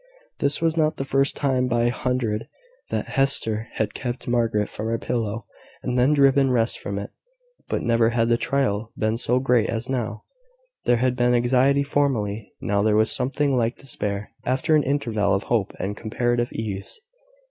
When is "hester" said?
3.05-3.67